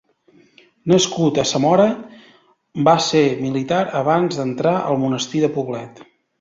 [0.91, 1.85] Nascut a Zamora,
[2.89, 6.07] va ser militar abans d'entrar al Monestir de Poblet.